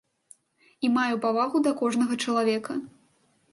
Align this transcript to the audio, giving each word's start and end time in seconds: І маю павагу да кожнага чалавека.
І 0.87 0.91
маю 0.95 1.19
павагу 1.27 1.57
да 1.69 1.75
кожнага 1.83 2.19
чалавека. 2.25 2.81